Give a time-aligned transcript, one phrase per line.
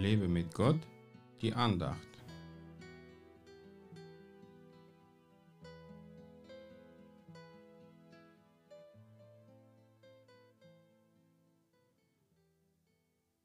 [0.00, 0.80] Lebe mit Gott,
[1.42, 2.08] die Andacht.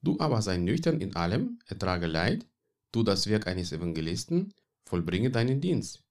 [0.01, 2.45] Du aber sei nüchtern in allem, ertrage Leid,
[2.93, 4.53] tu das Werk eines Evangelisten,
[4.85, 6.03] vollbringe deinen Dienst.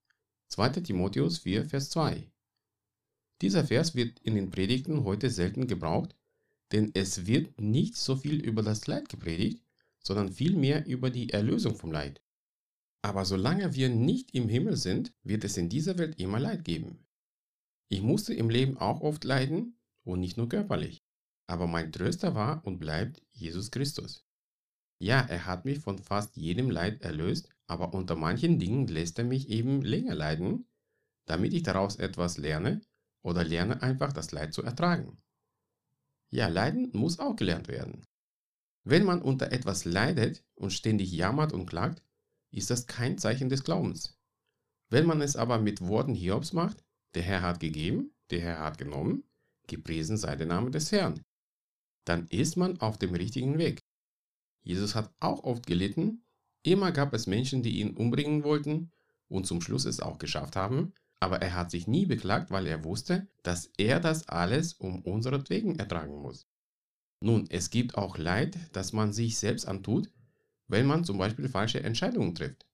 [0.49, 0.81] 2.
[0.83, 2.31] Timotheus 4, Vers 2.
[3.41, 6.15] Dieser Vers wird in den Predigten heute selten gebraucht,
[6.71, 9.64] denn es wird nicht so viel über das Leid gepredigt,
[10.07, 12.23] sondern vielmehr über die Erlösung vom Leid.
[13.03, 17.07] Aber solange wir nicht im Himmel sind, wird es in dieser Welt immer Leid geben.
[17.91, 21.05] Ich musste im Leben auch oft leiden und nicht nur körperlich.
[21.47, 24.25] Aber mein Tröster war und bleibt Jesus Christus.
[24.99, 29.25] Ja, er hat mich von fast jedem Leid erlöst, aber unter manchen Dingen lässt er
[29.25, 30.67] mich eben länger leiden,
[31.27, 32.81] damit ich daraus etwas lerne
[33.23, 35.23] oder lerne einfach das Leid zu ertragen.
[36.31, 38.07] Ja, leiden muss auch gelernt werden.
[38.85, 42.03] Wenn man unter etwas leidet und ständig jammert und klagt,
[42.51, 44.19] ist das kein Zeichen des Glaubens.
[44.91, 48.79] Wenn man es aber mit Worten Hiobs macht, der Herr hat gegeben, der Herr hat
[48.79, 49.25] genommen,
[49.67, 51.23] gepriesen sei der Name des Herrn,
[52.05, 53.81] dann ist man auf dem richtigen Weg.
[54.63, 56.23] Jesus hat auch oft gelitten,
[56.63, 58.93] immer gab es Menschen, die ihn umbringen wollten
[59.29, 62.85] und zum Schluss es auch geschafft haben, aber er hat sich nie beklagt, weil er
[62.85, 66.47] wusste, dass er das alles um unseretwegen ertragen muss.
[67.25, 70.11] Nun, es gibt auch Leid, das man sich selbst antut,
[70.69, 72.67] wenn man zum Beispiel falsche Entscheidungen trifft.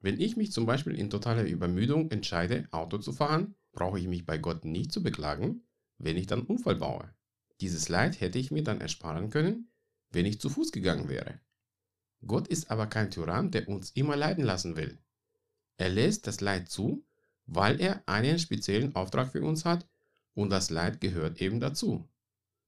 [0.00, 4.26] Wenn ich mich zum Beispiel in totaler Übermüdung entscheide, Auto zu fahren, brauche ich mich
[4.26, 5.62] bei Gott nicht zu beklagen,
[5.96, 7.10] wenn ich dann Unfall baue.
[7.62, 9.70] Dieses Leid hätte ich mir dann ersparen können,
[10.10, 11.40] wenn ich zu Fuß gegangen wäre.
[12.26, 14.98] Gott ist aber kein Tyrann, der uns immer leiden lassen will.
[15.78, 17.02] Er lässt das Leid zu,
[17.46, 19.88] weil er einen speziellen Auftrag für uns hat
[20.34, 22.06] und das Leid gehört eben dazu.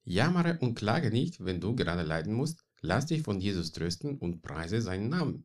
[0.09, 4.41] Jammere und klage nicht, wenn du gerade leiden musst, lass dich von Jesus trösten und
[4.41, 5.45] preise seinen Namen.